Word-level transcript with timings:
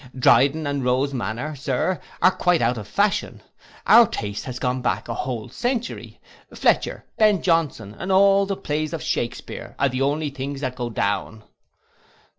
Dryden 0.17 0.65
and 0.65 0.83
Row's 0.83 1.13
manner, 1.13 1.55
Sir, 1.55 2.01
are 2.23 2.31
quite 2.31 2.59
out 2.59 2.75
of 2.79 2.87
fashion; 2.87 3.39
our 3.85 4.07
taste 4.07 4.45
has 4.45 4.57
gone 4.57 4.81
back 4.81 5.07
a 5.07 5.13
whole 5.13 5.47
century, 5.49 6.19
Fletcher, 6.51 7.05
Ben 7.19 7.43
Johnson, 7.43 7.95
and 7.99 8.11
all 8.11 8.47
the 8.47 8.57
plays 8.57 8.93
of 8.93 9.03
Shakespear, 9.03 9.75
are 9.77 9.89
the 9.89 10.01
only 10.01 10.31
things 10.31 10.61
that 10.61 10.75
go 10.75 10.89
down. 10.89 11.43